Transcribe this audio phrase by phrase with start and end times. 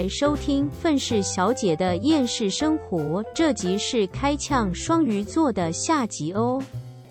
[0.00, 6.62] 来收听《愤世小姐的厌世生活》，这集是开呛双鱼座的下集哦。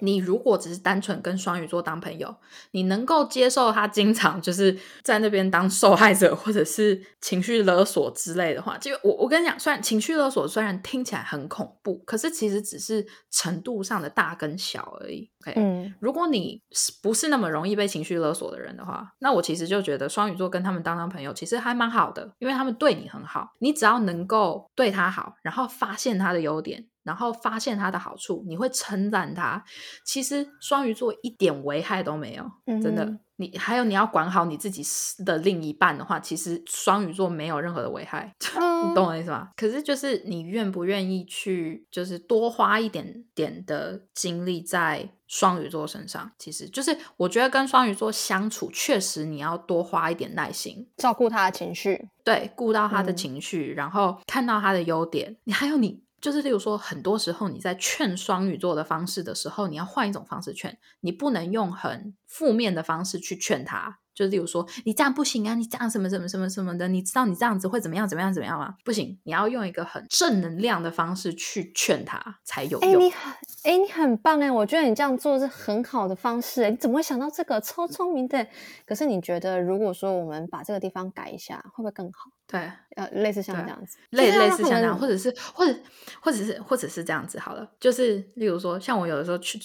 [0.01, 2.35] 你如果只是单纯跟双鱼座当朋友，
[2.71, 15.29] 你能够接受他经常就是在那边当受害者，或者是情绪勒索之类的话，就我我跟你讲，虽然情绪勒索虽然听起来很恐怖，可是其实只是程度上的大跟小而已。
[15.41, 26.85] OK，嗯，如果你是不是那么容易被情绪勒索的人的话，那我其实就觉得双鱼座跟他们当当朋友其实还蛮好的，因为他们对你很好，你只要能够对他好，然后发现他的优点。
[27.09, 29.63] 然后发现他的好处，你会称赞他。
[30.05, 32.45] 其实双鱼座一点危害都没有，
[32.83, 33.17] 真的。
[33.37, 34.83] 你还有你要管好你自己
[35.23, 38.35] 的另一半的话，其实双鱼座没有任何的危害，
[38.85, 39.49] 你懂我意思吗？
[39.55, 46.29] 可是就是你愿不愿意去，就是多花一点点的精力在双鱼座身上？
[46.37, 55.37] 其实就是我觉得跟双鱼座相处，确实你要多花一点耐心，照顾他的情绪，对，顾到他的情绪，然后看到他的优点。
[55.45, 56.03] 你还有你。
[56.21, 63.98] 就是例如说，很多时候你在劝双鱼座的方式的时候，你要换一种方式劝，你不能用很负面的方式去劝他。
[64.19, 68.75] 就例如说，你这样不行啊，你这样什么什么什么什么的，你知道你这样子会怎么样怎么样怎么样吗？
[68.83, 72.81] 不行，你要用一个很正能量的方式去劝他才有用。
[72.81, 73.33] 哎，你很
[73.63, 77.61] 哎，你很棒哎，我觉得你这样做是很好的方式哎，你怎么会想到这个？
[77.61, 78.45] 超聪明的。
[78.85, 82.29] 可是你觉得，如果说我们把这个地方改一下，会不会更好？
[82.45, 85.73] 对，呃，类似像这样子，类类似像这样，或者是或者
[86.19, 89.57] 或者是或者是这样子好了，就是例如说，像我有的时候去。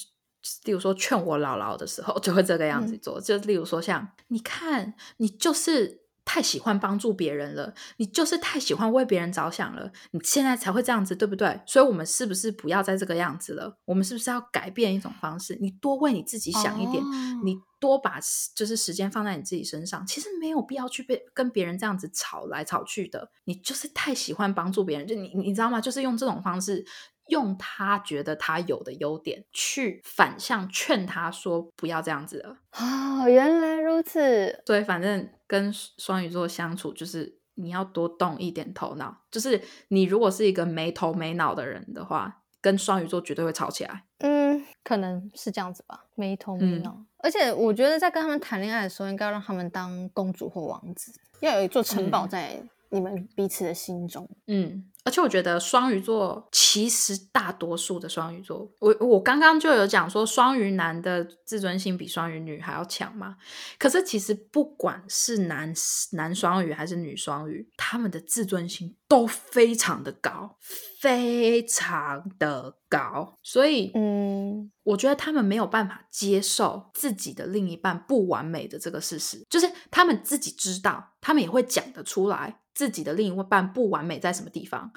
[0.64, 3.20] 例如说劝我姥姥的时候，就会这个样子做。
[3.20, 11.60] 就例如说，像你看，你就是太喜欢帮助别人了，你就是太喜欢为别人着想了，你现在才会这样子，对不对？
[11.66, 13.78] 所以，我们是不是不要再这个样子了？
[13.84, 15.56] 我们是不是要改变一种方式？
[15.60, 17.02] 你多为你自己想一点，
[17.44, 18.18] 你多把
[18.54, 20.06] 就是时间放在你自己身上。
[20.06, 23.30] 其实没有必要去被跟别人这样子吵来吵去的。
[23.44, 25.78] 你就是太喜欢帮助别人，就你你知道吗？
[25.80, 26.84] 就是用这种方式。
[27.28, 32.58] 用他觉得他有的优点去反向劝他说不要这样子了。
[32.72, 34.62] 哦，原来如此。
[34.66, 39.22] 对，反正跟双鱼座相处，就是你要多动一点头脑。
[39.30, 44.04] 就是你如果是一个没头没脑的人的话，跟双鱼座绝对会吵起来。
[44.18, 46.96] 嗯，可能是这样子吧，没头没脑。
[47.18, 54.28] 而且我觉得在跟他们谈恋爱的时候，应该让他们当公主或王子，要有一座城堡在你们彼此的心中。
[54.46, 54.90] 嗯。
[55.06, 63.36] 而且我觉得双鱼座其实大多数的双鱼座，我我刚刚就有讲说双鱼男的自尊心比双鱼女还要强嘛。
[63.78, 65.70] 可是其实不管是男
[66.12, 70.56] 男双鱼还是女双鱼，他们的自尊心都非常的高，
[71.02, 73.38] 非常的高。
[73.42, 82.62] 所以，嗯，我觉得他们没有办法接受自己的另一半不完美的这个事实，就是他们自己知道，他们也会讲得出来。
[82.74, 84.92] 自己的另一半不完美在什么地方？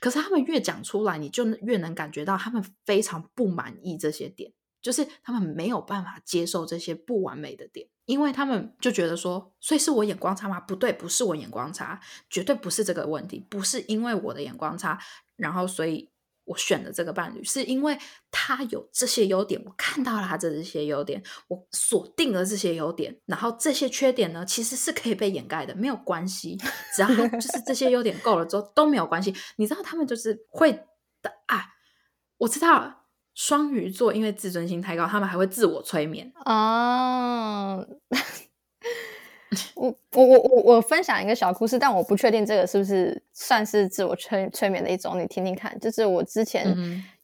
[0.00, 10.60] 可是他们越讲出来，你就越能感觉到他们非常不满意这些点，就是他们没有办法接受这些不完美的点，因为他们就觉得说，所以是我眼光差吗？
[10.60, 11.98] 不对，不是我眼光差，
[12.30, 15.00] 绝对不是这个问题，不是因为我的眼光差，
[15.36, 16.11] 然后所以。
[16.44, 17.96] 我选的这个伴侣是因为
[18.30, 26.58] 他有这些优点，我看到了他这些优点，我锁定了这些优点，然后这些缺点呢，其实是可以被掩盖的，没有关系，
[26.94, 29.34] 只要他就 是这些优点够了之后都没有关系。
[29.56, 30.72] 你知道他们就是会
[31.22, 31.74] 的啊，
[32.38, 37.86] 我知道双鱼座因为自尊心太高，他们还会自我催眠哦。
[39.76, 45.78] 我我我我我分享一个小故事，但我不确定这个是不是算是自我催催眠的一种，你听听看。
[45.78, 46.74] 就是我之前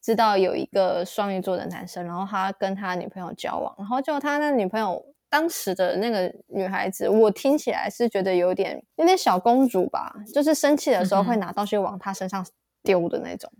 [0.03, 12.45] 知道有一个双鱼座的男生，然后他跟他女朋友交往，然后就他那女朋友当时的那个女孩子，我听起来是觉得有点有点小公主吧，就是生气的时候会拿东西往他身上
[12.83, 13.51] 丢的那种。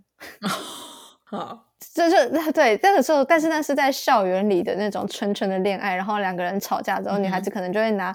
[1.25, 8.15] 好，这 就对那个时候，但是那是在校园里的那种纯纯的恋爱，然后两个人吵架之后，女孩子可能就会拿。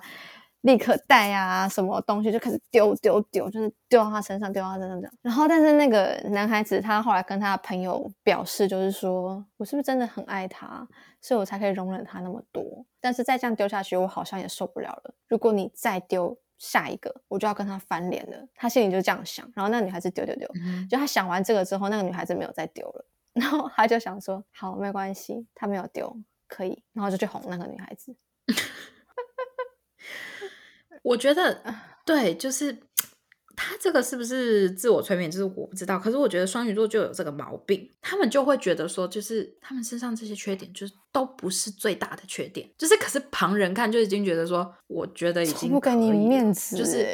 [0.63, 5.13] 立刻带啊，什么东西就开始丢丢丢，就是丢到他身上，丢到他身上这样。
[5.21, 10.87] 然后，但是那个男孩子他后来跟他朋友表示，就是说我是不是真的很爱他，
[11.19, 12.85] 所以我才可以容忍他那么多。
[13.01, 15.13] 但是再这样丢下去，我好像也受不了了。
[15.27, 18.47] 如果你再丢下一个，我就要跟他翻脸了。
[18.55, 19.45] 他心里就这样想。
[19.53, 20.47] 然后那个女孩子丢丢丢，
[20.89, 23.05] 就他想完这个之后，那个女孩子没有再丢了。
[23.33, 26.15] 然后他就想说，好，没关系，他没有丢，
[26.47, 26.81] 可以。
[26.93, 28.15] 然后就去哄那个女孩子。
[31.03, 31.61] 我觉得
[32.05, 32.75] 对，就是
[33.55, 35.99] 他这个是不是自我催眠，就是我不知道。
[35.99, 42.67] 可是我觉得双鱼座就有这个毛病，他们就会觉得说，就是他们身上这些缺点，就是都不是最大的缺点。
[42.77, 47.05] 就是可是旁人看就已经觉得说，我觉得已经不给你面子，就是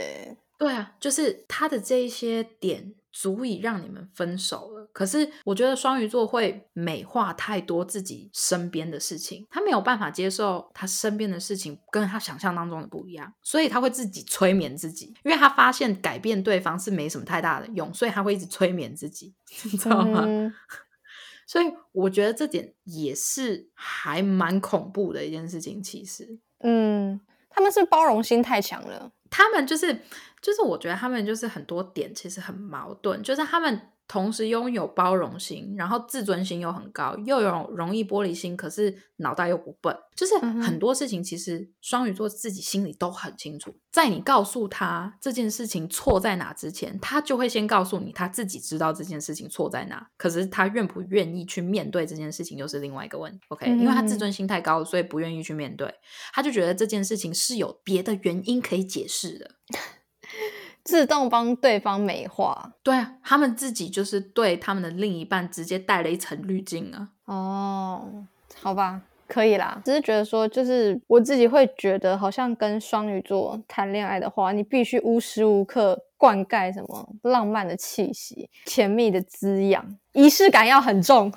[0.60, 4.88] 对啊，就是他的这一些点足以让你们分手了。
[4.92, 19.34] 可是我觉得双鱼座会美化太多自己身边的事情，他没有办法接受他身边的事情跟他想象当中的不一样，所以他会自己催眠自己，因为他发现改变对方是没什么太大的用，所以他会一直催眠自己，
[19.64, 20.26] 你知道吗？
[20.28, 20.54] 嗯
[21.48, 25.82] 所以我觉得这点也是还蛮恐怖的一件事情。
[25.82, 27.20] 其实嗯，
[27.50, 29.12] 他们是包容心太强了。
[29.32, 30.00] 他们就是
[30.42, 53.40] 就是，我觉得他们就是很多点其实很矛盾，就是他们同时拥有包容心，然后自尊心又很高，又有容易玻璃心，可是脑袋又不笨，就是很多事情其实双鱼座自己心里都很清楚，在你告诉他这件事情错在哪之前，他就会先告诉你他自己知道这件事情错在哪，可是他愿不愿意去面对这件事情又是另外一个问题。
[53.50, 55.94] OK，因为他自嗯尊心太高了，所以不愿意去面对，
[56.34, 59.52] 他就觉得这件事情是有别的原因可以解释的。
[60.90, 67.10] 自动帮对方美化对啊，他们自己就是对他们的另一半直接带了一层滤镜啊。
[67.26, 68.26] 哦，
[68.60, 69.80] 好吧，可以啦。
[69.86, 81.32] 只是觉得说，就是我自己会觉得，好像跟双鱼座谈恋爱的话，你必须无时无刻灌溉什么浪漫的气息、甜蜜的滋养，仪式感要很重。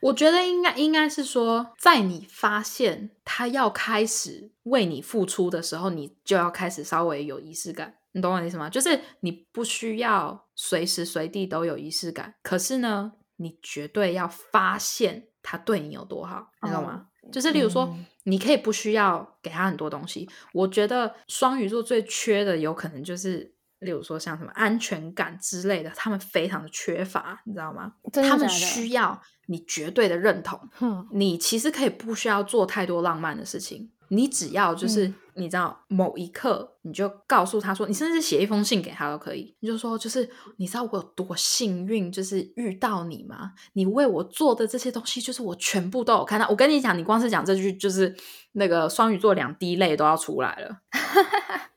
[0.00, 7.94] 我觉得应该应该是说，在你发现他要开始为你付出的时候，你就要开始稍微有仪式感。
[8.16, 8.70] 你懂我的意思吗？
[8.70, 17.08] 就是你不需要随时随地都有仪式感，可是呢，你绝对要发现他对你有多好，你懂吗？
[17.30, 20.28] 就是例如说，嗯你可以不需要给他很多东西。
[20.52, 27.92] 我觉得双鱼座最缺的有可能就是，例如说像什么安全感之类的，他们非常的缺乏，你知道吗？
[28.12, 30.58] 他们需要你绝对的认同。
[30.80, 40.26] 嗯，你其实可以不需要做太多浪漫的事情，你只要就是、嗯你知道某一刻，你就告诉他说，你甚至写一封信给他都可以，你就说就是
[40.56, 43.52] 你知道我有多幸运，就是遇到你吗？
[43.74, 46.48] 你为我做的这些东西，就是我全部都有看到。
[46.48, 48.16] 我跟你讲，你光是讲这句，就是
[48.52, 50.78] 那个双鱼座两滴泪都要出来了。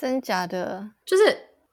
[0.00, 0.90] 真假的？
[1.04, 1.22] 就是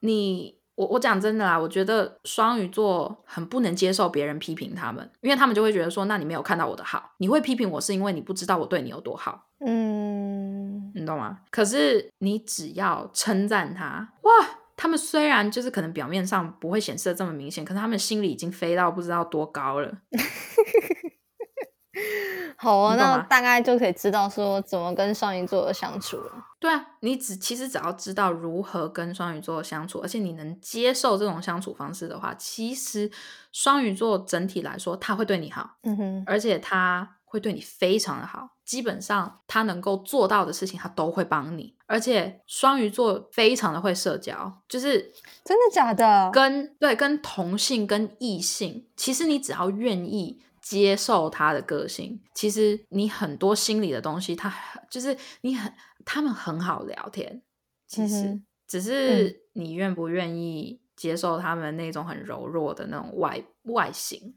[0.01, 11.39] 你，我我讲真的啦，我觉得双鱼座很不能接受别人批评他们，因为他们就会觉得说，那你没有看到我的好，你会批评我是因为你不知道我对你有多好，嗯，你懂吗？
[11.49, 14.31] 可是你只要称赞他，哇！
[14.75, 19.91] 他们虽然就是可能表面上不会显示的这么明显，可是他们心里已经飞到不知道多高了。
[22.59, 26.31] 好啊，那大概就可以知道说怎么跟双鱼座相处了。
[26.59, 33.11] 对啊，你只其实只要知道如何跟双鱼座相处，而且你能接受这种相处方式的话，其实
[33.51, 45.13] 双鱼座整体来说他会对你好，嗯哼，而且他会对你非常的好，基本上他能够做到的事情他都会帮你，而且双鱼座非常的会社交，就是
[45.45, 46.31] 真的假的？
[46.33, 50.41] 跟对跟同性跟异性，其实你只要愿意。
[50.69, 54.53] 接受他的个性，其实你很多心里的东西，他
[54.89, 55.71] 就是你很
[56.03, 57.41] 他们很好聊天，
[57.87, 64.35] 其实、嗯只是你愿不愿意接受他们那种很柔弱的那种外外形。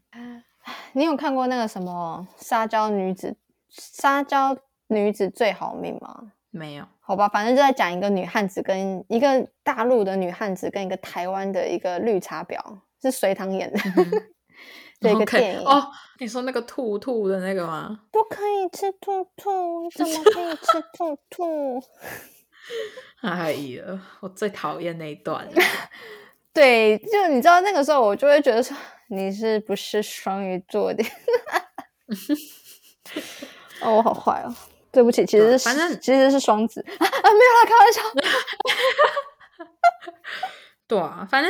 [0.93, 3.35] 你有看过那个什么撒娇女子
[3.69, 4.57] 撒娇
[4.87, 6.31] 女子最好命吗？
[6.49, 12.57] 没有，好吧，反正就在讲一个女汉子跟一个大陆的女汉子跟一个台湾的一个绿茶婊，
[13.01, 13.79] 是隋唐演的。
[15.01, 15.85] 的一个电影哦，
[16.19, 17.99] 你说那个兔兔的那个吗？
[18.11, 21.83] 不可以吃兔兔， 怎么可以吃兔兔？
[23.21, 23.83] 哎呀，
[24.21, 25.51] 我最讨厌那一段了。
[26.53, 28.75] 对，就你知道那个时候，我就会觉得说
[29.09, 31.03] 你是不是双鱼座的？
[33.81, 34.53] 哦，我好坏哦，
[34.91, 38.01] 对不起，其实反正其实是双子啊啊，没有啦，开玩笑。
[40.91, 41.49] 对啊，反正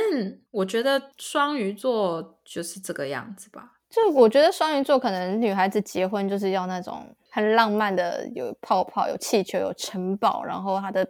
[0.52, 3.72] 我觉得双鱼座就是这个样子吧。
[3.90, 11.08] 就我觉得双鱼座可能女孩子结婚就是要那种很浪漫的，有泡泡、有气球、有城堡，然后它的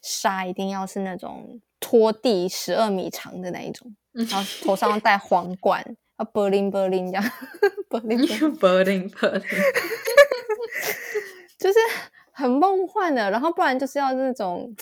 [0.00, 5.84] 纱一定要是那种拖地十二米长的那一种，然后头上戴皇冠，
[6.16, 7.22] 啊 bling bling 这样，
[7.90, 9.42] bling bling 柏林柏林，
[11.60, 11.78] 就是
[12.32, 14.74] 很梦幻的，然后不然就是要那种。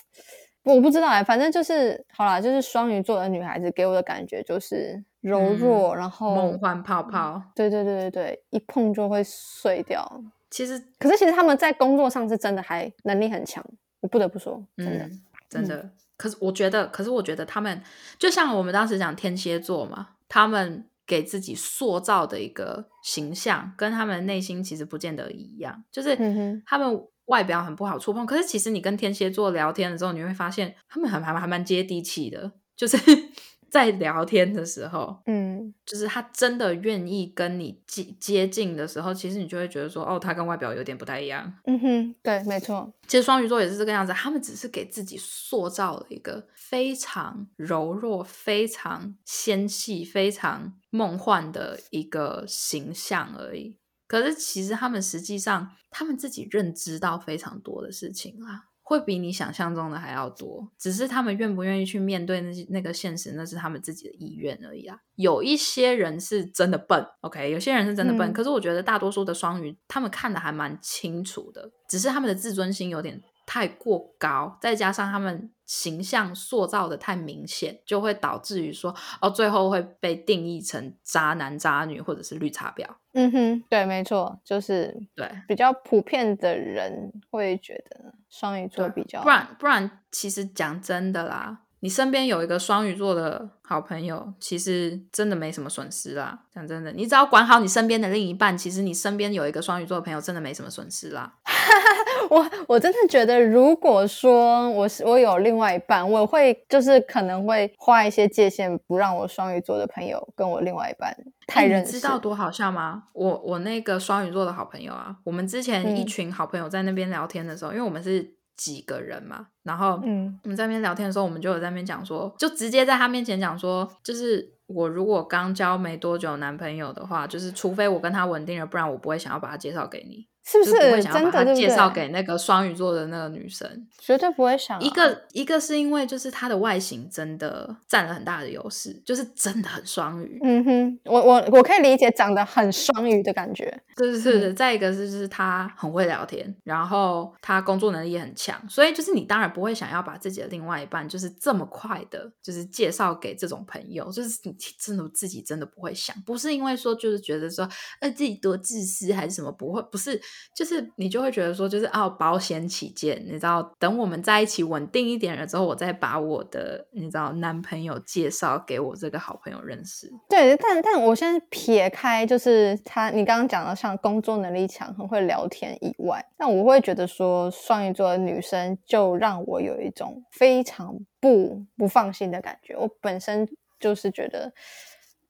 [0.64, 7.42] 我不知道哎、反正就是好啦，就是双鱼座的女孩子给我的感觉就是柔弱，然后梦幻泡泡。
[7.54, 10.23] 对对对对对，一碰就会碎掉。
[10.50, 13.64] 其实，可是其实他们在工作上是真的还能力很强，
[14.00, 15.04] 我不得不说，真的。
[15.04, 15.90] 嗯，真的。
[16.16, 17.83] 可是我觉得，可是我觉得他们
[18.19, 26.16] 就像我们当时讲天蝎座嘛，他们给自己塑造的一个形象，跟他们内心其实不见得一样，就是
[26.64, 32.98] 他们外表很不好触碰，可是其实你跟天蝎座聊天的时候，你会发现他们还还还蛮接地气的，就是
[33.70, 41.50] 在聊天的时候，嗯就是他真的愿意跟你接接近的时候，其实你就会觉得说，哦，他跟外表有点不太一样。
[41.64, 53.78] 嗯哼，对，没错，其实双鱼座也是这个样子，他们只是给自己塑造了一个非常柔弱、非常纤细、非常梦幻的一个形象而已。
[54.12, 60.71] 可是其实他们实际上，他们自己认知到非常多的事情啦，会比你想象中的还要多。
[60.78, 64.99] 只是他们愿不愿意去面对那些那个现实，那是他们自己的意愿而已啊。
[65.14, 68.31] 有一些人是真的笨，OK，有些人是真的笨。
[68.31, 82.87] 嗯可是我觉得大多数的双鱼，他们看的还蛮清楚的，只是他们的自尊心有点太过高，再加上他们形象塑造的太明显，就会导致于说，哦，最后会被定义成渣男、渣女或者是绿茶婊。
[83.14, 96.44] 嗯哼，对，没错，就是对，比较普遍的人会觉得双鱼座比较不然不然，其实讲真的啦，你身边有一个双鱼座的好朋友，其实真的没什么损失啦。
[96.54, 101.34] 讲真的，你只要管好你身边的另一半，其实你身边有一个双鱼座的朋友，真的没什么损失啦。
[102.32, 111.14] 我我真的觉得，如果说我是我有另外一半，我会就是可能会画一些界限，不让我双鱼座的朋友跟我另外一半
[111.46, 111.92] 太哎认识。
[111.92, 113.02] 你知道多好笑吗？
[113.12, 130.72] 我我那个双鱼座的好朋友啊，我们之前一嗯群好朋友在那边聊天的时候，因为我们是几个人嘛，然后嗯我们在那边聊天的时候，我们就有在那边讲说，就直接在他面前讲说，就是我如果刚交没多久男朋友的话，就是除非我跟他稳定了，不然我不会想要把他介绍给你，是不是
[131.02, 131.54] 真的？
[131.54, 131.88] 介绍？
[131.88, 133.87] 给那个双鱼座的那个女生。
[133.99, 140.40] 绝对不会想、啊、一个一个是因为就是她的外形真的占了很大的优势，就是真的很双鱼。
[140.42, 143.82] 嗯哼，我我我可以理解长得很双鱼的感觉。
[143.94, 157.68] 对对对对，再一个是就是他很会聊天，然后他工作能力也很强，所以就是你当然不会想要把自己的另外一半就是这么快的，就是介绍给这种朋友，就是你真的自己真的不会想，不是因为说就是觉得说
[158.00, 160.20] 呃自己多自私还是什么，不会，不是，
[160.54, 170.10] 就是你就会觉得说就是哦保险起见，你知道，等我们在一起稳定一点了之后，我再把我的你知道男朋友介绍给我这个好朋友认识。
[170.28, 182.76] 对，但但我现在撇开就是他，你刚刚讲的像工作能力强、很会聊天以外，但我会觉得说双鱼座的女生就让我有一种非常不不放心的感觉。
[182.76, 183.48] 我本身
[183.80, 184.52] 就是觉得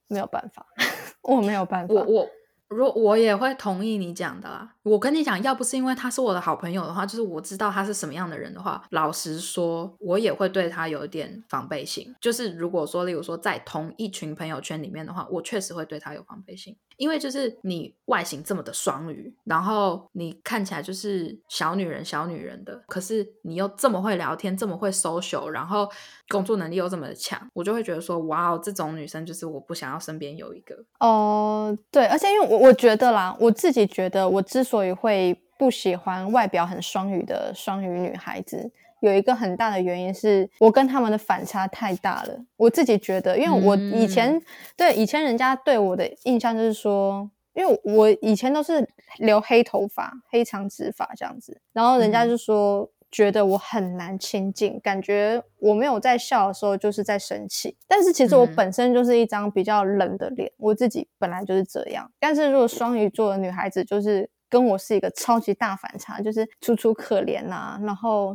[0.09, 0.67] 没有办法，
[1.23, 1.95] 我没有办法。
[1.95, 2.29] 我我
[2.73, 4.75] 如我也会同意你讲的啦。
[4.83, 12.15] 我跟你讲，要不是因为他是我的好朋友的话，就是我知道他是什么样的人的话，老实说，我也会对他有一点防备心。
[12.21, 25.89] 就是如果说，例如说在同一群朋友圈里面的话，我确实会对他有防备心，因为就是你外形这么的双鱼，然后你看起来就是小女人小女人的，可是你又这么会聊天，这么会 social，然后
[26.29, 30.77] 工作能力又这么的强，我就会觉得说，哇哦，这种女生就是我不想要身边有一个。
[31.01, 38.71] 哦，对，而且因为我我觉得啦，我自己觉得，我之所以会不喜欢外表很双鱼的双鱼女孩子，
[39.03, 42.45] 有一个很大的原因是我跟他们的反差太大了。
[42.57, 44.41] 我自己觉得，因为我以前、
[44.77, 52.91] 对以前人家对我的印象就是说，因为我以前都是留黑头发、黑长直发这样子，然后人家就说。
[53.15, 57.77] 觉得我很难亲近，感觉我没有在笑的时候就是在生气。
[57.87, 62.11] 但是其实我嗯本身就是一张比较冷的脸，我自己本来就是这样。
[62.19, 68.35] 但是如果双鱼座的女孩子就是跟我是一个超级大反差，就是楚楚可怜呐、然后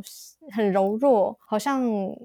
[0.52, 1.82] 很柔弱，好像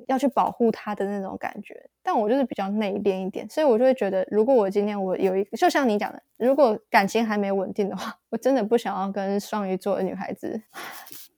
[0.08, 1.75] 要去保护她的那种感觉。
[2.01, 10.62] 但我就是比较内敛一点，所以我就会觉得，如果我今天我有一个，就像你讲的，如果感情还没稳定的话，我真的不想要跟双鱼座的女孩子，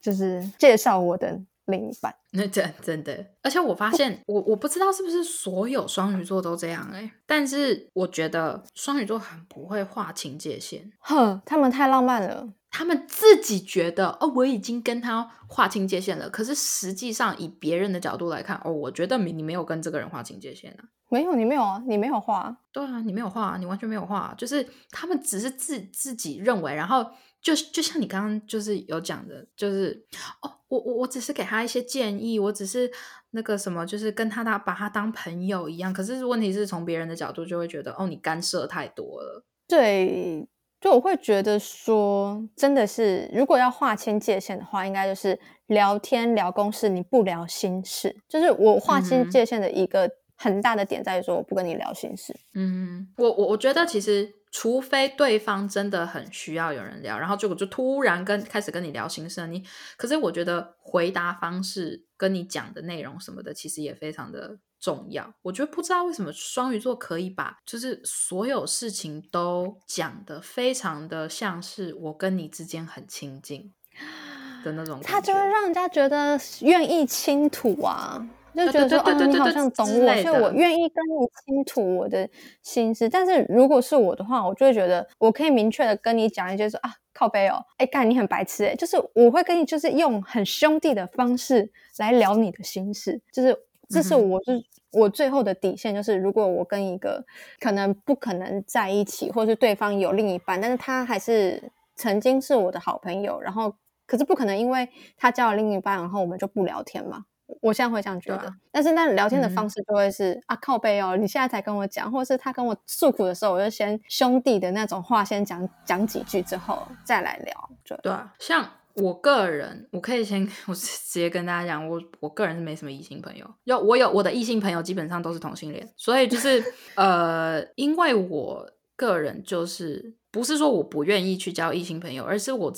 [0.01, 2.13] 就是介绍我的另一半。
[2.31, 12.47] 那真真的，而且我发现，我我不知道是不是所有双鱼座都这样哎、但是我觉得双鱼座很不会划清界限，哼，他们太浪漫了。
[12.77, 20.83] 他们自己觉得哦，我已经跟他划清界限了，可是实际上以别人的角度来看，哦，我觉得你你没有跟这个人划清界限啊。
[21.09, 22.57] 没有，你没有啊，你没有画啊。
[22.73, 27.09] 对啊，你没有画，你完全没有画，就是他们只是自自己认为，然后
[27.41, 30.05] 就就像你刚刚就是有讲的，就是
[30.41, 32.91] 哦，我我我只是给他一些建议，我只是
[33.31, 35.93] 那个什么，就是跟他他把他当朋友一样。
[35.93, 39.45] 可是问题是从别人的角度就会觉得，哦，你干涉太多了。
[39.65, 40.47] 对，
[40.85, 48.15] 就我会觉得说，真的是，如果要划清界限的话，应该就是聊天聊公事，你不聊心事。
[48.29, 52.39] 就是我划清界限的一个很大的点在于说我不跟你聊心事。
[52.53, 59.63] 嗯，我我我觉得其实，除非对方真的很需要有人聊，然后结果就突然跟开始跟你聊心事，你
[59.97, 65.33] 可是我觉得回答方式跟你讲的内容什么的，其实也非常的重要。
[65.41, 73.73] 我觉得不知道为什么双鱼座可以把就是所有事情都讲的非常的像是我跟你之间很亲近
[74.63, 78.23] 的那种他就会让人家觉得愿意倾吐啊，
[78.55, 82.29] 就觉得说，哦，你好像懂我，所以我的愿意跟你倾吐我的
[82.61, 83.09] 心事。
[83.09, 93.55] 但是如果是我的话，我就会觉得我可以明确的跟你讲一些说啊，靠背哦，哎，干你很白痴哎，就是我会跟你就是用很兄弟的方式来聊你的心事，就是
[93.89, 94.63] 这是我是。
[94.91, 97.21] 我最后的底线就是，如果我跟一个
[97.59, 101.61] 可能不可能在一起，或是对方有另一半，但是他还是
[101.97, 103.75] 曾经是我的好朋友，然后
[104.07, 104.87] 可是不可能因为
[105.17, 107.25] 他交了另一半，然后我们就不聊天嘛。
[107.59, 117.69] 我现在会这样觉得，啊但是那聊天的嗯方式就会是、啊靠背哦，你现在才跟我讲，或者是他跟我诉苦的时候，我就先兄弟的那种话先讲讲几句之后再来聊。
[117.83, 126.63] 就对啊，像我个人，我可以先，我直接跟大家讲，我我个人是没什么异性朋友，有我有我的异性朋友基本上都是同性恋，所以就是
[126.95, 132.73] 呃，因为我个人就是不是说我不愿意去交异性朋友，而是我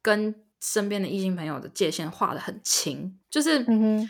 [0.00, 3.64] 跟身边的异性朋友的界限画的很清，就是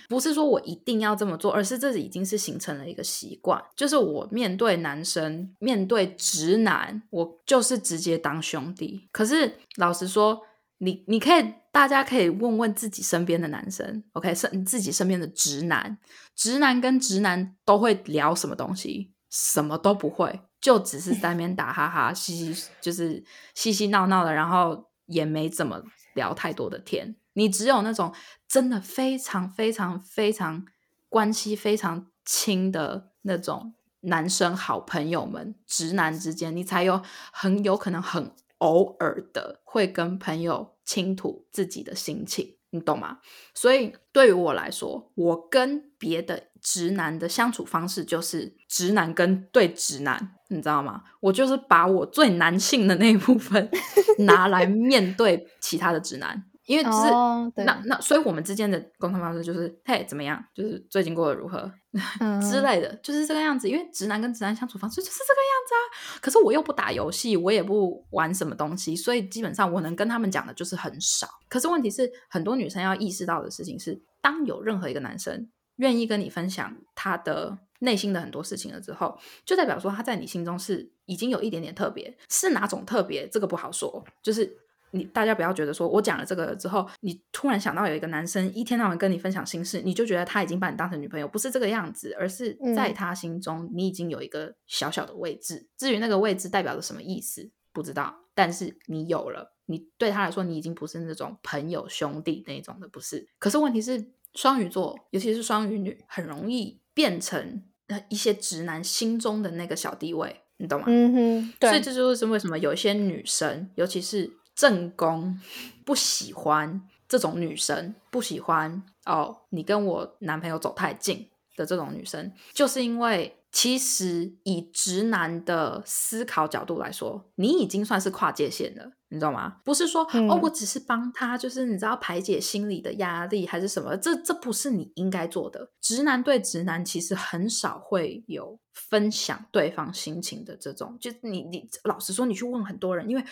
[0.09, 9.09] 不是说我一定要这么做，而是这已经是形成了一个习惯，就是我面对男生，面对直男，我就是直接当兄弟。
[9.13, 10.41] 可是老实说，
[10.79, 15.99] 你你可以，大家可以问问自己身边的男生，OK，是你自己身边的直男，
[16.35, 19.13] 直男跟直男都会聊什么东西？
[19.31, 23.23] 什么都不会，就只是在那边打哈哈、嘻嘻，就是
[23.55, 25.83] 嘻嘻闹闹的，然后也没怎么
[26.15, 27.17] 聊太多的天。
[27.35, 28.15] 你只有那种
[28.49, 30.65] 真的非常非常非常
[31.09, 43.19] 关系非常亲的那种男生好朋友们，直男之间，你才有很有可能很偶尔的会跟朋友倾吐自己的心情，你懂吗？
[43.55, 51.03] 所以对于我来说，我跟别的直男的相处方式就是直男跟对直男，你知道吗？
[51.21, 53.71] 我就是把我最男性的那一部分
[54.19, 56.45] 拿来面对其他的直男。
[56.69, 60.39] 因为就是、那那，所以我们之间的沟通方式就是，嘿，怎么样？
[60.55, 61.73] 就是最近过得如何、
[62.21, 63.71] 嗯之类的，就是这个样子。
[63.71, 66.21] 因为直男跟直男相处方式就是这个样子啊。
[66.21, 71.27] 可是我又不打游戏，我也不玩什么东西，所以基本上我能跟他们讲的就是很少。
[71.49, 83.27] 可是问题是，很多女生要意识到的事情是，当有任何一个男生愿意跟你分享他的内心的很多事情了之后，就代表说他在你心中是已经有一点点特别，是哪种特别？
[83.27, 84.55] 这个不好说，就是。
[84.91, 95.69] 你大家不要觉得说我讲了这个之后，你突然想到有一个男生一天到晚跟你分享心事，你就觉得他已经把你当成女朋友，不是这个样子，而是在嗯他心中你已经有一个小小的位置。
[95.77, 103.29] 至于那个位置代表着什么意思，不知道，但是你有了，你对他来说，你已经不是那种朋友兄弟那种的，不是。
[103.39, 110.87] 可是问题是，双鱼座，尤其是双鱼女，很容易变成呃一些直男心中的那个小地位，你懂吗？
[110.89, 115.41] 嗯哼，对，所以这就是为什么有一些女生，尤其是正宫，
[115.85, 128.91] 不喜欢这种女生，不喜欢哦，你跟我男朋友走太近的这种女生，就是因为其实以直男的思考角度来说，你已经算是跨界线了。
[129.11, 129.57] 你知道吗？
[129.65, 133.97] 不是说、嗯哦，我只是帮他，就是你知道排解心理的压力还是什么？
[133.97, 135.71] 这这不是你应该做的。
[135.81, 140.99] 直男对直男其实很少会有分享对方心情的这种。
[141.01, 143.25] 就你你老实说，你去问很多人，因为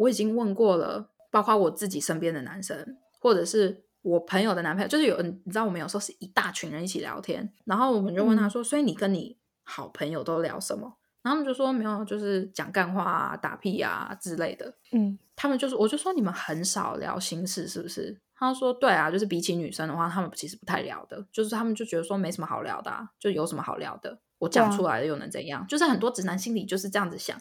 [0.00, 14.74] 我已经问过了，包括我自己身边的男生，或者是我朋友的男朋友，就是有人你知道，我们有时候是一大群人一起聊天，然后我们就问他说：“所以你跟你好朋友都聊什么？”然后他们就说没有，就是讲干话啊、打屁啊之类的。
[14.92, 18.18] 嗯，他们就是，我就说你们很少聊心事，是不是？
[18.34, 25.64] 他说对啊，就是比起女生的话，他们其实不太聊的，就是他们就觉得说没什么好聊的、啊，就有什么好聊的，我讲出来了又能怎样？
[25.68, 27.40] 就是很多直男心里就是这样子想，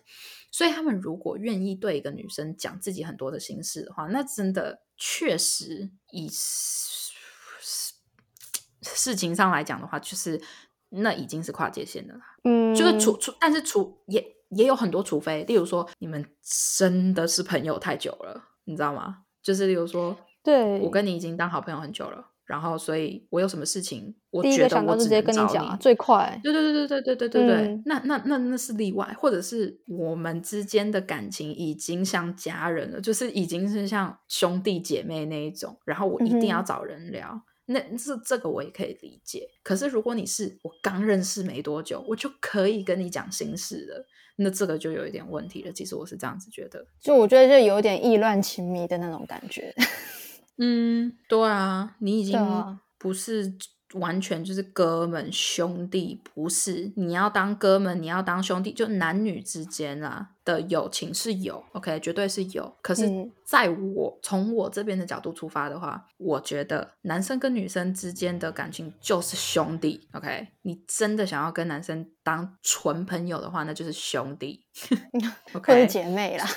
[0.51, 6.29] 所以他们如果愿意对一个女生讲自己很多的心事的话，那真的确实以
[8.81, 10.41] 事情上来讲的话，就是
[10.89, 12.21] 那已经是跨界线的啦。
[12.43, 16.25] 嗯，就是除除，但是除也也有很多除非，例如说你们
[16.77, 19.23] 真的是朋友太久了，你知道吗？
[19.41, 26.39] 就是例如说，对我跟你已经当好朋友很久了，然后所以我有什么事情，我第一觉得个想到就直接能跟你讲啊，最快。
[26.43, 37.39] 对对对对对对对对对，嗯那那那那是例外，或者是我们之间的感情已经像家人了，就是已经是像兄弟姐妹那一种，然后我一定要嗯哼找人聊。
[37.67, 39.47] 那这这个我也可以理解。
[39.61, 44.05] 可是如果你是我刚认识没多久，我就可以跟你讲心事了，
[44.37, 45.71] 那这个就有一点问题了。
[45.71, 49.71] 其实我是这样子觉得，就我觉得就有点意乱情迷的那种感觉。
[50.59, 52.81] 嗯，对啊，你已经对啊。
[52.97, 53.57] 不是
[53.93, 62.71] 完全就是哥们兄弟，不是你要当哥们，你要当兄弟，就男女之间啊的友情是有，OK，绝对是有。
[62.81, 74.63] 可是嗯，在我从我这边的角度出发的话，我觉得男生跟女生之间的感情就是兄弟，OK，你真的想要跟男生当纯朋友的话，那就是兄弟
[75.53, 76.45] 或，OK，者姐妹啦。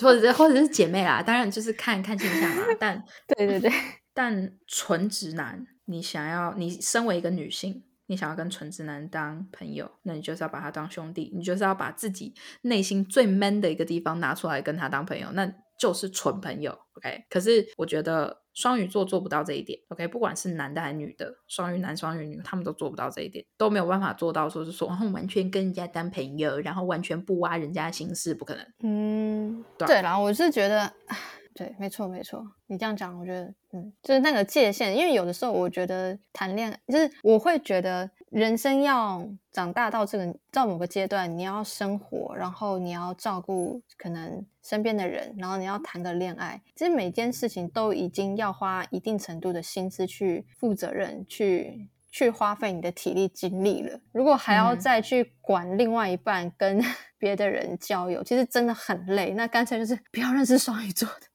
[0.00, 3.02] 或者是或者是姐妹啦，当然就是看看现象啦，但。
[3.26, 3.72] 对对对，
[4.14, 16.78] 但纯直男，你想要，你身为一个女性，你想要跟纯直男当朋友，那你就是要把他当兄弟，你就是要把自己内心最 man 的一个地方拿出来跟他当朋友，那就是纯朋友。
[16.94, 19.78] OK，可是我觉得双鱼座做不到这一点。
[19.88, 28.66] OK，不管是男的还是女的，双鱼男、双鱼女，他们都做不到这一点，都没有办法做到，说是说，然后完全跟人家当朋友，然后完全不挖人家的心事，不可能。
[28.82, 31.16] 嗯，对啊对啦，我是觉得，唉
[31.58, 53.98] 对，没错没错，你这样讲，我觉得，嗯，就是那个界限，因为有的时候我觉得谈恋爱，就是我会觉得人生要长大到这个到某个阶段，你要生活，然后你要照顾可能身边的人，然后你要谈个恋爱，其实每件事情都已经要花一定程度的心思去负责任，去去花费你的体力精力了。
[54.12, 56.80] 如果还要嗯再去管另外一半跟
[57.18, 59.32] 别的人交友，其实真的很累。
[59.32, 61.26] 那干脆就是不要认识双鱼座的。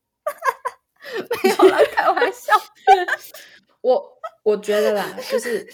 [1.43, 2.53] 没有啦，开玩笑。
[3.81, 5.67] 我我觉得啦，就是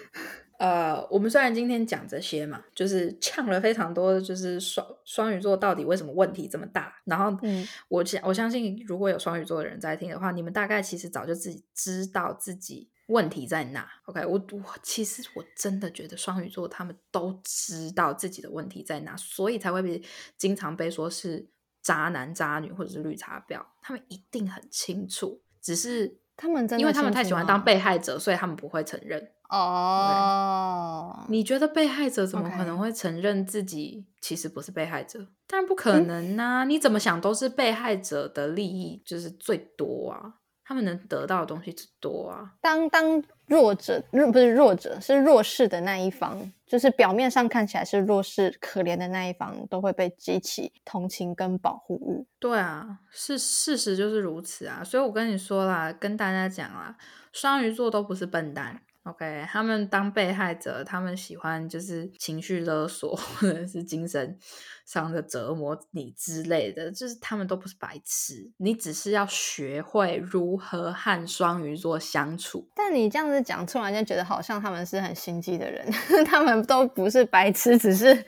[0.58, 6.94] 呃，我们虽然今天讲这些嘛，就是呛了非常多，就是双双鱼座到底为什么问题这么大。
[7.04, 13.88] 然后，嗯我相我相信，如果有双鱼座的人在听的话，你们大概其实早就自己知道自己问题在哪。
[14.04, 20.02] OK，我我其实我真的觉得双鱼座他们都知道自己的问题在哪，所以才会被
[20.36, 21.46] 经常被说是
[21.82, 29.30] 渣男、渣女或者是绿茶婊，他们一定很清楚，只是他们真的因为他们太喜欢当被害者，所以他们不会承认。
[29.48, 35.26] 哦，你觉得被害者怎么可能会承认自己其实不是被害者？
[35.48, 40.34] 当然不可能呐、你怎么想都是被害者的利益就是最多啊，
[40.70, 42.54] 他们能得到的东西之多啊。
[42.60, 52.24] 当当弱者弱不是弱者，是弱势的那一方，就是表面上看起来是弱势可怜的那一方，都会被激起同情跟保护欲。
[52.38, 56.96] 对啊，是事实就是如此啊，所以我跟你说啦，跟大家讲啦，
[57.32, 58.80] 双鱼座都不是笨蛋。
[59.04, 64.38] OK，他们当被害者，他们喜欢就是情绪勒索或者是精神
[64.84, 72.68] 上的折磨你之类的，就是他们都不是白痴，你只是要学会如何和双鱼座相处。
[72.74, 75.90] 但你这样子讲，突然间觉得好像他们是很心机的人，
[76.26, 78.14] 他们都不是白痴，只是。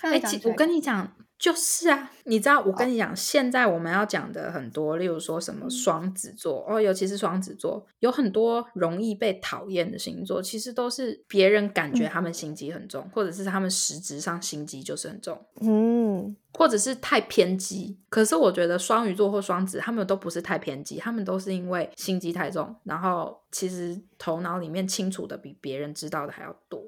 [0.00, 17.96] 这哎、其我跟你讲，就是啊，你知道，我跟你讲，现在我们要讲的很多，例如说什么双子座、哦，尤其是双子座，有很多容易被讨厌的星座，其实都是别人感觉他们心机很重，或者是他们实质上心机就是很重，嗯，或者是太偏激。
[18.08, 26.82] 可是我觉得双鱼座或双子，他们都不是太偏激，他们都是因为心机太重，然后其实头脑里面清楚的比别人知道的还要多。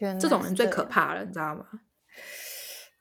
[0.00, 1.64] 原来这种人最可怕了，你知道吗？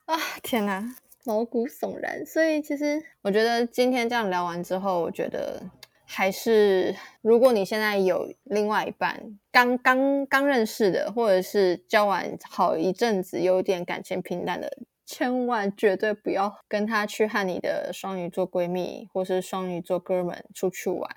[0.06, 0.18] 啊！
[0.42, 2.26] 天哪，毛骨悚然。
[2.26, 5.62] 所以其实我觉得今天这样聊完之后，我觉得
[6.06, 21.10] 还是，如果你现在有另外一半，刚刚刚认识的，或者是交往好一阵子，有点感情平淡的，千万绝对不要跟他去和你的双鱼座闺蜜或是双鱼座哥们出去玩。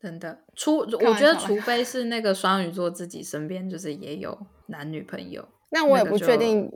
[0.04, 6.70] 真的，除我觉得，除 非是那个双鱼座自己身边就是也有男女朋友，那我也不确定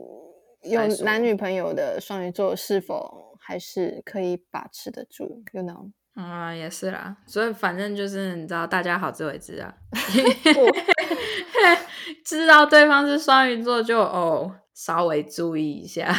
[0.63, 5.91] 有男女朋友的双鱼座是否还是可以把持得住，you know？
[6.15, 7.15] 啊、也是啦。
[7.27, 9.71] 所以反正就是你知道，大家好自为之啊。
[12.25, 16.13] 知道对方是双鱼座就哦，稍微注意一下。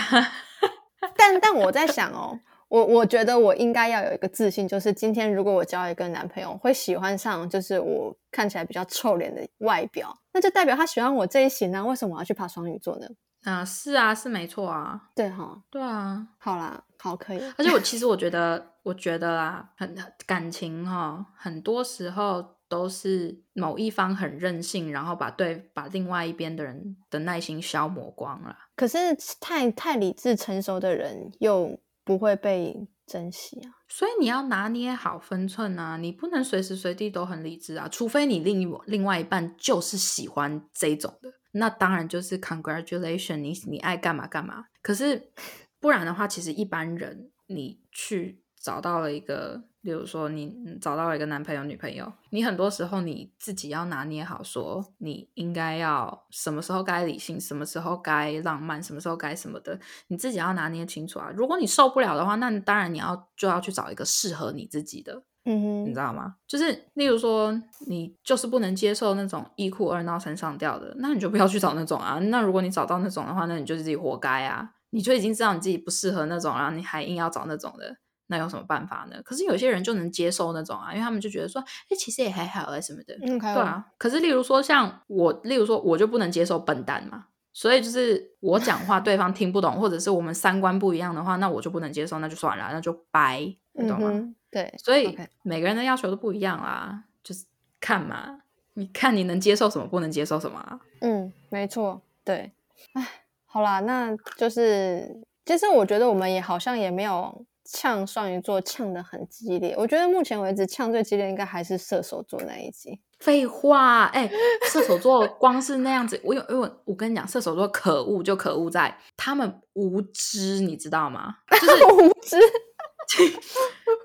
[1.17, 2.39] 但但我在想哦，
[2.71, 11.85] 我我觉得我应该要有一个自信，就是今天如果我交一个男朋友，会喜欢上就是我看起来比较臭脸的外表，那就代表他喜欢我这一型啊。
[11.85, 13.07] 为什么我要去爬双鱼座呢？
[13.43, 16.29] 啊，是啊，是没错啊，对哈，对啊。
[16.39, 17.43] 好啦，好可以。
[17.57, 28.55] 而且我其实我觉得，我觉得啦，很感情哈、很多时候都是某一方很任性，然后把对把另外一边的人的耐心消磨光了。
[28.77, 28.99] 可是
[29.41, 33.73] 太太理智成熟的人又不会被珍惜啊。
[33.89, 44.65] 所以你要拿捏好分寸啊，你不能随时随地都很理智啊，除非你另一另外一半就是喜欢这种的，那当然就是 congratulation，你你爱干嘛干嘛。
[44.83, 45.33] 可是
[45.81, 49.63] 不然的话，其实一般人你去找到了一个。
[49.83, 61.33] 例如说，你找到了一个男朋友、女朋友，你很多时候你自己要拿捏好，说你应该要什么时候该理性，什么时候该浪漫，什么时候该什么的，你自己要拿捏清楚啊。
[61.35, 66.35] 如果你受不了的话，那当然你要就要去找一个适合你自己的，嗯哼，你知道吗？
[66.47, 72.19] 就是例如说，你就是不能接受那种一哭二闹三上吊的，那你就不要去找那种啊。
[72.25, 74.73] 那如果你找到那种的话，那你就自己活该啊。
[74.91, 77.97] 你就已经知道你自己不适合那种，然后你还硬要找那种的。
[78.31, 79.21] 那有什么办法呢？
[79.25, 83.19] 可是有些人就能接受那种啊，因为他们就觉得说，哎，其实也还好啊什么的。
[83.23, 83.85] 嗯，对啊。
[83.99, 93.41] 可是例如说像我，例如说我就不能接受笨蛋嘛，所以就是我讲话对方听不懂，或者是我们三观不一样的话，那我就不能接受，那就算了，那就掰，
[93.73, 94.35] 你懂吗？
[94.49, 94.73] 对。
[94.79, 97.45] 所以每个人的要求都不一样啦，就是
[97.81, 98.43] 看嘛，
[98.75, 100.81] 你看你能接受什么，不能接受什么。
[101.01, 102.53] 嗯，没错，对。
[102.93, 103.07] 哎，
[103.45, 107.45] 好啦，那就是其实我觉得我们也好像也没有。
[107.73, 113.01] 呛双鱼座呛的很激烈，我觉得目前为止呛最激烈应该还是射手座那一集。
[113.21, 114.29] 废话，哎，
[114.71, 121.37] 射手座光是那样子，我有因为我跟你讲，射手座可恶就可恶在他们无知，你知道吗？
[121.51, 122.39] 就是 无知。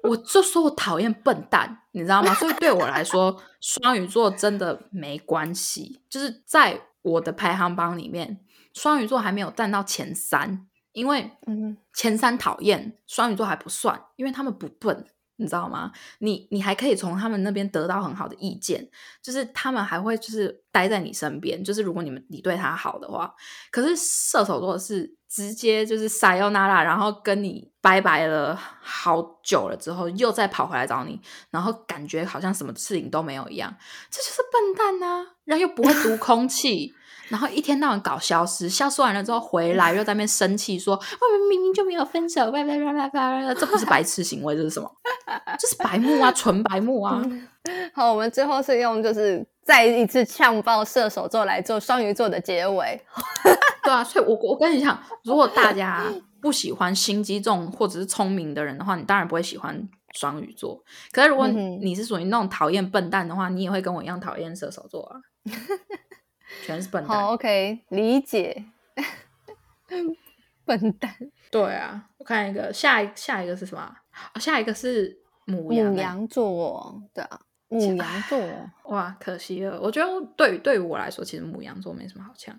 [0.04, 2.34] 我就说我讨厌笨蛋，你知道吗？
[2.36, 6.02] 所以对我来说，双鱼座真的没关系。
[6.10, 8.40] 就是在我的排行榜里面，
[8.74, 10.68] 双鱼座还没有占到前三。
[10.96, 11.30] 因为
[11.94, 15.06] 前三讨厌双鱼座还不算，因为他们不笨，
[15.36, 15.92] 你知道吗？
[16.20, 18.90] 你你还可以从他们那边得到很好的意见，
[19.22, 23.36] 就是他们还会就是待在你身边，就是如果你们你对他好的话。
[23.70, 31.20] 可是射手座是直接就是撒又那拉，然后跟你拜拜了好久了之后，又再跑回来找你，
[31.52, 33.76] 然后感觉好像什么事情都没有一样，
[34.10, 35.28] 这就是笨蛋呐！
[35.44, 36.94] 然后又不会读空气。
[37.30, 42.52] 然后一天到晚搞消失，消失完了之后回来又在那边生气，说我们明明就没有分手，
[43.60, 44.92] 这不是白痴行为，这是什么？
[45.60, 47.22] 这是白目啊，纯白目啊！
[47.94, 53.02] 好，我们最后是用就是再一次呛爆射手座来做双鱼座的结尾。
[53.84, 56.04] 对啊，所以我我跟你讲，如果大家
[56.42, 60.80] 不喜欢心机重或者是聪明的人的话，你当然不会喜欢双鱼座。
[61.12, 65.18] 可是如果你是属于那种讨厌笨蛋的话，你也会跟我一样讨厌射手座啊。
[66.64, 67.18] 全是笨蛋。
[67.18, 68.66] 好，OK，理解。
[70.66, 71.16] 笨蛋。
[71.52, 73.96] 对啊，我看一个，下一下一个是什么？
[74.40, 77.02] 下一个是母羊座。
[77.14, 78.40] 对啊，母羊座。
[78.86, 79.80] 哇，可惜了。
[79.80, 82.58] 我觉得对对于我来说，其实母羊座没什么好呛。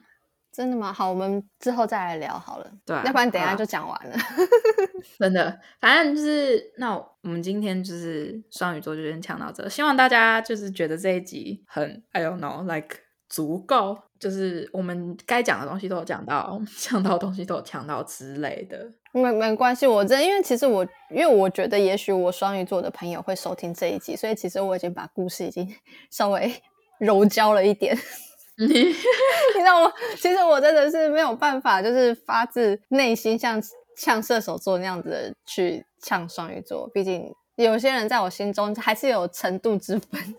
[0.52, 0.92] 真的吗？
[0.92, 2.72] 好，我们之后再来聊好了。
[2.86, 4.16] 对，要不然等下就讲完了。
[5.18, 9.68] 真的，反正就是，那我们今天就是双鱼座就先抢到这。
[9.68, 13.05] 希望大家就是觉得这一集很，I don't know，like。
[13.28, 18.90] 足够，就是我们该讲的东西都有讲到， 讲到的东西都有讲到之类的。
[19.12, 25.66] 没没关系，我真因为其实我因为我觉得也许我双鱼座的朋友会收听这一集，所以其实我已经把故事已经
[26.10, 26.52] 稍微
[26.98, 27.96] 柔焦了一点。
[28.58, 29.92] 你知道吗？
[30.16, 33.62] 其实我真的是没有办法，就是发自内心像
[33.96, 40.34] 像射手座那样子的去呛双鱼座，毕竟有些人在我心中还是有程度之分。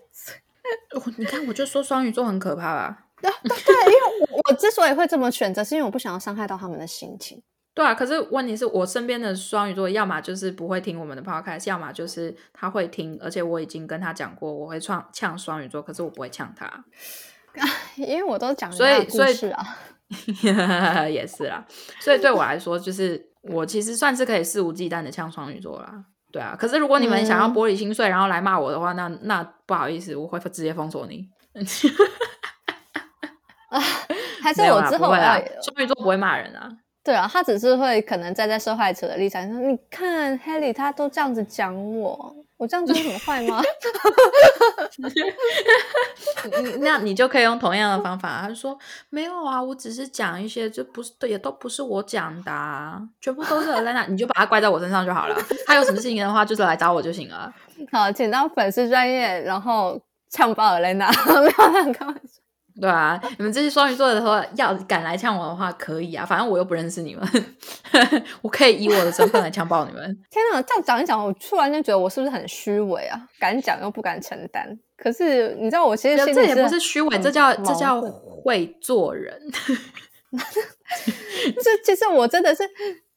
[1.16, 3.04] 你看，我就说双鱼座很可怕吧？
[3.20, 4.00] 对对，因为
[4.30, 7.42] 我我之所以会这么选择，是因为我不想要伤害到他们的心情。
[7.74, 16.84] 对啊，可是问题是我身边的双鱼座，要么就是不会听我们的 podcast，要么就是他会听，而且我已经跟他讲过，我会呛呛双鱼座，可是我不会呛他，
[17.96, 19.76] 因为我都讲所以所以啊，
[21.08, 21.64] 也是啦。
[22.00, 26.04] 所以对我来说，就是我其实算是可以肆无忌惮的呛双鱼座啦。
[26.30, 31.28] 对啊，可是如果你们想要玻璃心碎，然后来骂我的话，那那不好意思，我会直接封锁你。
[33.70, 33.80] 啊，
[34.42, 36.70] 还是我之后要双鱼座不会骂人啊？
[37.04, 43.62] 对啊，他只是会可能站在受害者的立场说：“你看，Helly 他都这样子讲我，我这样子很坏吗？
[46.80, 48.76] ”那你就可以用同样的方法，他就说
[49.10, 55.36] ：“没有啊，我只是讲一些，就不是也都不是我讲的，全部都是 Elena，你就把它怪在我身上就好了。
[55.66, 57.50] 他有什么事情的话，就是来找我就行了。
[57.92, 61.08] ”好，请到粉丝专业，然后呛爆 Elena，
[61.40, 62.42] 没有开玩笑。
[62.80, 66.24] 对啊，你们这些双鱼座的话，要敢来呛我的话，可以啊。
[66.24, 67.26] 反正我又不认识你们，
[68.40, 70.04] 我可以以我的身份来呛爆你们。
[70.30, 73.20] 天哪，这样讲一讲，我突然间觉得我是不是很虚伪啊？
[73.40, 74.66] 敢讲又不敢承担。
[74.96, 78.00] 可是你知道，我其实这也不是虚伪，这叫这叫
[78.44, 79.36] 会做人。
[80.30, 82.62] 这其实我真的是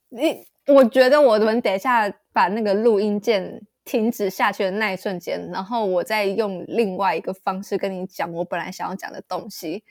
[0.10, 9.84] 你我觉得我们等一下把那个录音键停止下去的那一瞬间，然后我再用另外一个方式跟你讲我本来想要讲的东西，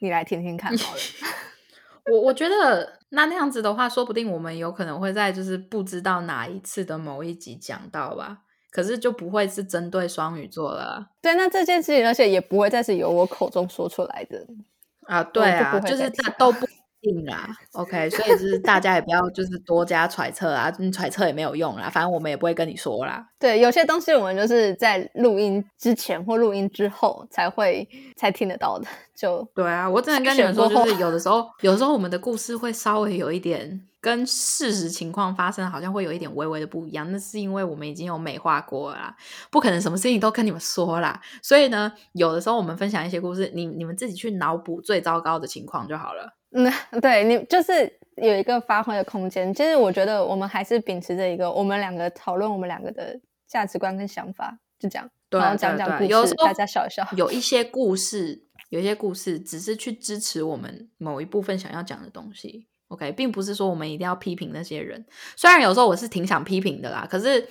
[0.00, 1.00] 你来听听看好了。
[2.12, 8.38] 我我觉得那那样子的话，说不定我们有可能会在就是不知道哪一次的某一集讲到吧，
[8.70, 14.46] 可是就不会是针对双鱼座了对，那这件事情，而且也不会再是由我口中说出来的。
[15.02, 15.22] 啊。
[15.24, 16.77] 对啊，就就是大都不一
[17.12, 17.48] 定啦。
[17.72, 23.26] OK，所以就是大家也不要就是多加揣测啊，你揣测也没有用啦，反正我们也不会跟你说啦。
[23.38, 37.10] 对，有些东西我们就是在录音之前或录音之后才会才听得到的，就对啊，我真的跟你们说，就是有的时候，有的时候我们的故事会稍微有一点跟事实情况发生，好像会有一点微微的不一样。
[37.12, 39.16] 那是因为我们已经有美化过了啦，
[39.50, 41.20] 不可能什么事情都跟你们说啦。
[41.42, 46.34] 所以呢，有的时候我们分享一些故事，你你们自己去脑补最糟糕的情况就好了。
[46.50, 49.52] 嗯，对你就是有一个发挥的空间。
[49.52, 57.06] 其实我觉得我们还是秉持着一个我们两个讨论我们两个的价值观跟想法，就这样，对然后讲对讲故事，对有时候大家笑一笑。
[57.16, 62.66] 有一些故事，有一些故事只是去支持我们某一部分想要讲的东西。
[62.88, 65.04] OK，并不是说我们一定要批评那些人。
[65.36, 67.46] 虽然有时候我是挺想批评的啦，可是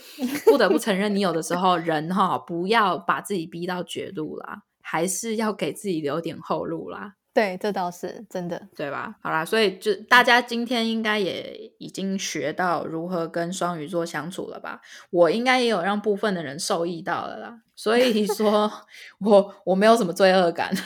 [0.46, 7.17] 不得不承认，你有的时候 人哈，不要把自己逼到绝路啦，还是要给自己留点后路啦。
[7.38, 8.60] 对，这倒是真的。
[8.76, 9.16] 对吧？
[9.22, 14.82] 好啦，所以就大家今天应该也已经学到如何跟双鱼座相处了吧？
[15.12, 17.62] 我应该也有让部分的人受益到了啦。
[17.76, 18.72] 所以说
[19.22, 20.74] 我我没有什么罪恶感。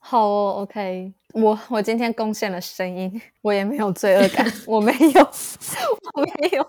[0.00, 5.30] 好哦，OK，我我今天贡献了声音，我也没有罪恶感，我没有，
[6.14, 6.66] 我没有。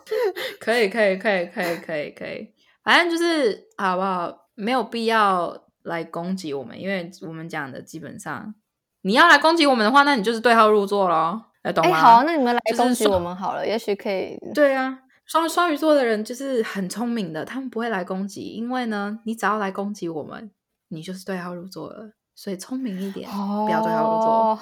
[0.59, 4.45] 可以，可以，可以，可以，可以，可以，反正就是好不好？
[4.53, 8.55] 没有必要来攻击我们，因为我们讲的基本上，
[9.01, 11.41] 你要来攻击我们的话，那你就是对号入座喽。
[11.63, 11.97] 哎，懂哎，吗？
[11.97, 14.39] 好啊，那你们来攻击我们好了，也许可以。
[14.53, 20.49] 对啊，双双鱼座的人就是很聪明的，他们不会来攻击，因为呢，你只要来攻击我们，
[20.87, 22.11] 你就是对号入座了。
[22.33, 24.59] 所以聪明一点，哦不要对号入座。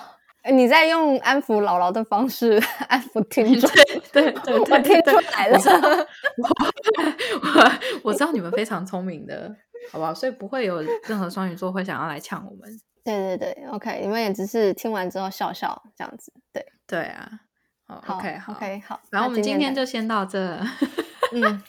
[0.49, 2.53] 你在用安抚姥姥的方式
[2.87, 3.69] 安抚听众，
[4.13, 5.59] 对对 我对听对出来了
[7.43, 7.71] 我
[8.09, 9.53] 我知道你们非常聪明的，
[9.91, 10.13] 好不好？
[10.13, 12.79] 所以不会有任何双鱼座会想要来呛我们。
[13.03, 17.29] 对对对，OK，你们也只是听完之后笑笑这样子，对，对啊，
[17.87, 20.59] 好好 OK 好 OK 好，然后我们今天就就先到这。
[21.31, 21.63] 嗯，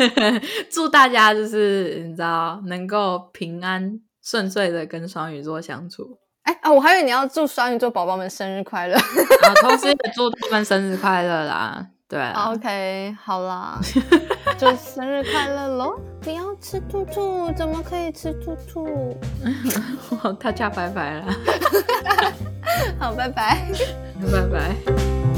[0.70, 8.94] 祝大家就是你知道能够平安顺遂的跟双鱼座相处，哎啊，我还以为你要祝双鱼座宝宝们生日快乐。
[8.96, 11.86] 啊，同时也祝他们生日快乐啦。
[12.10, 13.78] 对啊，OK，好啦，
[14.58, 15.94] 祝生日快乐喽！
[16.20, 19.16] 不要吃兔兔，怎么可以吃兔兔？
[20.40, 21.24] 大家拜拜啦，
[22.98, 23.64] 好，拜拜。
[24.32, 25.29] 拜拜。